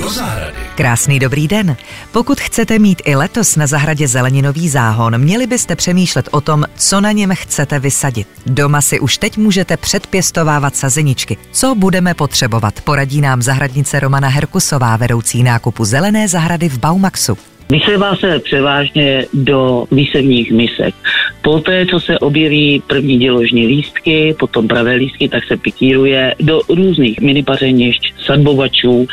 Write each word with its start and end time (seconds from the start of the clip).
do 0.00 0.08
zahrady. 0.08 0.58
Krásný 0.74 1.18
dobrý 1.18 1.48
den. 1.48 1.76
Pokud 2.12 2.40
chcete 2.40 2.78
mít 2.78 3.02
i 3.04 3.14
letos 3.14 3.56
na 3.56 3.66
zahradě 3.66 4.08
zeleninový 4.08 4.68
záhon, 4.68 5.18
měli 5.18 5.46
byste 5.46 5.76
přemýšlet 5.76 6.28
o 6.32 6.40
tom, 6.40 6.64
co 6.76 7.00
na 7.00 7.12
něm 7.12 7.30
chcete 7.34 7.78
vysadit. 7.78 8.28
Doma 8.46 8.80
si 8.80 9.00
už 9.00 9.18
teď 9.18 9.36
můžete 9.36 9.76
předpěstovávat 9.76 10.76
sazeničky. 10.76 11.36
Co 11.52 11.74
budeme 11.74 12.14
potřebovat, 12.14 12.80
poradí 12.80 13.20
nám 13.20 13.42
zahradnice 13.42 14.00
Romana 14.00 14.28
Herkusová, 14.28 14.96
vedoucí 14.96 15.42
nákupu 15.42 15.84
zelené 15.84 16.28
zahrady 16.28 16.68
v 16.68 16.78
Baumaxu. 16.78 17.38
Vysevá 17.70 18.16
se 18.16 18.38
převážně 18.38 19.26
do 19.34 19.84
výsevních 19.90 20.52
misek. 20.52 20.94
Poté, 21.42 21.86
co 21.86 22.00
se 22.00 22.18
objeví 22.18 22.82
první 22.86 23.18
děložní 23.18 23.66
lístky, 23.66 24.34
potom 24.38 24.68
pravé 24.68 24.94
lístky, 24.94 25.28
tak 25.28 25.44
se 25.44 25.56
pikíruje 25.56 26.34
do 26.40 26.60
různých 26.68 27.20
minipařenišť, 27.20 28.14
sadbovačů. 28.26 29.08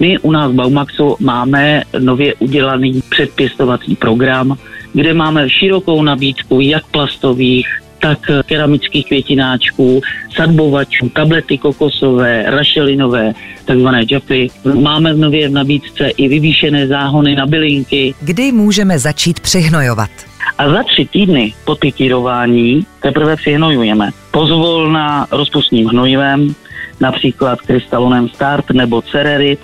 My 0.00 0.18
u 0.18 0.32
nás 0.32 0.52
v 0.52 0.54
Baumaxu 0.54 1.16
máme 1.20 1.82
nově 1.98 2.34
udělaný 2.34 3.02
předpěstovací 3.08 3.96
program, 3.96 4.56
kde 4.92 5.14
máme 5.14 5.50
širokou 5.50 6.02
nabídku 6.02 6.60
jak 6.60 6.86
plastových, 6.86 7.68
tak 8.00 8.30
keramických 8.46 9.06
květináčků, 9.06 10.00
sadbovačů, 10.34 11.08
tablety 11.08 11.58
kokosové, 11.58 12.44
rašelinové, 12.46 13.32
takzvané 13.64 14.04
džapy. 14.04 14.48
Máme 14.74 15.14
v 15.14 15.18
nově 15.18 15.48
v 15.48 15.52
nabídce 15.52 16.08
i 16.08 16.28
vyvýšené 16.28 16.86
záhony 16.86 17.34
na 17.34 17.46
bylinky. 17.46 18.14
Kdy 18.20 18.52
můžeme 18.52 18.98
začít 18.98 19.40
přihnojovat? 19.40 20.10
A 20.58 20.70
za 20.70 20.82
tři 20.82 21.08
týdny 21.12 21.54
po 21.64 21.74
pikírování 21.74 22.86
teprve 23.02 23.36
přihnojujeme. 23.36 24.10
Pozvolna 24.30 25.26
rozpustným 25.30 25.86
hnojivem, 25.86 26.54
například 27.00 27.60
krystalonem 27.60 28.28
start 28.28 28.70
nebo 28.70 29.02
cererit. 29.02 29.60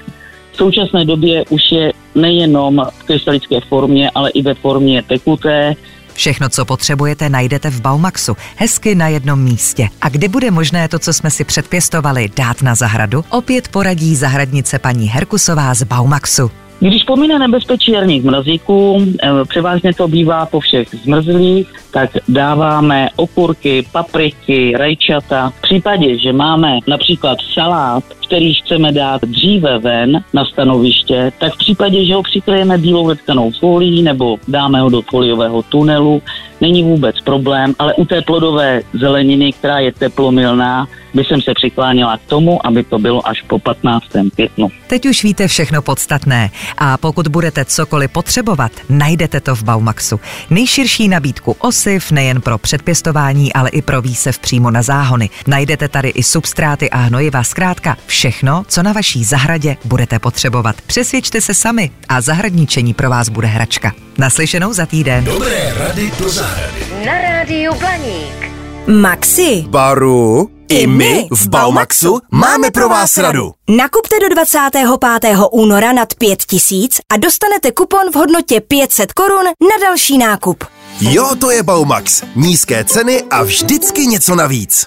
V 0.60 0.62
současné 0.62 1.04
době 1.04 1.44
už 1.48 1.72
je 1.72 1.92
nejenom 2.14 2.86
v 2.98 3.02
krystalické 3.02 3.60
formě, 3.60 4.10
ale 4.14 4.30
i 4.30 4.42
ve 4.42 4.54
formě 4.54 5.02
tekuté, 5.02 5.74
Všechno, 6.14 6.48
co 6.48 6.64
potřebujete, 6.64 7.28
najdete 7.28 7.70
v 7.70 7.80
Baumaxu. 7.80 8.36
Hezky 8.56 8.94
na 8.94 9.08
jednom 9.08 9.42
místě. 9.42 9.88
A 10.00 10.08
kdy 10.08 10.28
bude 10.28 10.50
možné 10.50 10.88
to, 10.88 10.98
co 10.98 11.12
jsme 11.12 11.30
si 11.30 11.44
předpěstovali, 11.44 12.28
dát 12.36 12.62
na 12.62 12.74
zahradu? 12.74 13.24
Opět 13.30 13.68
poradí 13.68 14.16
zahradnice 14.16 14.78
paní 14.78 15.06
Herkusová 15.06 15.74
z 15.74 15.82
Baumaxu. 15.82 16.50
Když 16.80 17.04
pomine 17.04 17.38
nebezpečí 17.38 17.92
jarních 17.92 18.24
mrazíků, 18.24 19.06
eh, 19.22 19.28
převážně 19.48 19.94
to 19.94 20.08
bývá 20.08 20.46
po 20.46 20.60
všech 20.60 20.88
zmrzlých, 21.04 21.72
tak 21.90 22.10
dáváme 22.28 23.08
okurky, 23.16 23.86
papriky, 23.92 24.72
rajčata. 24.76 25.52
V 25.58 25.62
případě, 25.62 26.18
že 26.18 26.32
máme 26.32 26.78
například 26.86 27.38
salát, 27.54 28.04
který 28.26 28.54
chceme 28.54 28.92
dát 28.92 29.20
dříve 29.22 29.78
ven 29.78 30.24
na 30.32 30.44
stanoviště, 30.44 31.32
tak 31.38 31.54
v 31.54 31.58
případě, 31.58 32.04
že 32.04 32.14
ho 32.14 32.22
přikryjeme 32.22 32.78
bílou 32.78 33.06
letkanou 33.06 33.50
folií 33.50 34.02
nebo 34.02 34.38
dáme 34.48 34.80
ho 34.80 34.90
do 34.90 35.02
foliového 35.02 35.62
tunelu, 35.62 36.22
není 36.60 36.82
vůbec 36.82 37.20
problém, 37.20 37.74
ale 37.78 37.94
u 37.94 38.04
té 38.04 38.22
plodové 38.22 38.82
zeleniny, 38.92 39.52
která 39.52 39.78
je 39.78 39.92
teplomilná, 39.92 40.88
by 41.14 41.24
jsem 41.24 41.42
se 41.42 41.54
přikláněla 41.54 42.16
k 42.16 42.20
tomu, 42.20 42.66
aby 42.66 42.84
to 42.84 42.98
bylo 42.98 43.28
až 43.28 43.42
po 43.42 43.58
15. 43.58 44.04
květnu. 44.34 44.68
Teď 44.86 45.06
už 45.06 45.24
víte 45.24 45.48
všechno 45.48 45.82
podstatné 45.82 46.50
a 46.78 46.96
pokud 46.96 47.28
budete 47.28 47.64
cokoliv 47.64 48.10
potřebovat, 48.10 48.72
najdete 48.88 49.40
to 49.40 49.54
v 49.56 49.62
Baumaxu. 49.62 50.20
Nejširší 50.50 51.08
nabídku 51.08 51.56
osiv 51.58 52.10
nejen 52.10 52.40
pro 52.40 52.58
předpěstování, 52.58 53.52
ale 53.52 53.70
i 53.70 53.82
pro 53.82 54.02
výsev 54.02 54.38
přímo 54.38 54.70
na 54.70 54.82
záhony. 54.82 55.30
Najdete 55.46 55.88
tady 55.88 56.08
i 56.08 56.22
substráty 56.22 56.90
a 56.90 56.96
hnojiva, 56.96 57.42
zkrátka 57.42 57.96
všechno, 58.06 58.64
co 58.68 58.82
na 58.82 58.92
vaší 58.92 59.24
zahradě 59.24 59.76
budete 59.84 60.18
potřebovat. 60.18 60.76
Přesvědčte 60.86 61.40
se 61.40 61.54
sami 61.54 61.90
a 62.08 62.20
zahradničení 62.20 62.94
pro 62.94 63.10
vás 63.10 63.28
bude 63.28 63.46
hračka. 63.46 63.92
Naslyšenou 64.20 64.72
za 64.72 64.86
týden. 64.86 65.24
Dobré 65.24 65.74
rady 65.78 66.12
do 66.18 66.28
zahrady. 66.28 66.80
na 67.06 67.20
Rádiu 67.20 67.74
Blaník. 67.74 68.50
Maxi. 68.86 69.64
Baru, 69.68 70.50
i 70.68 70.86
my 70.86 71.28
v 71.30 71.48
Baumaxu 71.48 72.20
máme 72.30 72.70
pro 72.70 72.88
vás 72.88 73.16
radu. 73.16 73.52
Nakupte 73.68 74.16
do 74.20 74.28
25. 74.28 75.36
února 75.52 75.92
nad 75.92 76.14
5000 76.14 77.00
a 77.12 77.16
dostanete 77.16 77.72
kupon 77.72 78.10
v 78.12 78.14
hodnotě 78.14 78.60
500 78.60 79.12
korun 79.12 79.44
na 79.44 79.76
další 79.80 80.18
nákup. 80.18 80.64
Jo, 81.00 81.34
to 81.40 81.50
je 81.50 81.62
Baumax. 81.62 82.22
Nízké 82.36 82.84
ceny 82.84 83.22
a 83.30 83.42
vždycky 83.42 84.06
něco 84.06 84.34
navíc. 84.34 84.86